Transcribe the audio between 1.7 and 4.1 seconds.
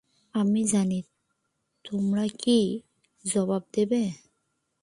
তোমরা কি জবাব দেবে।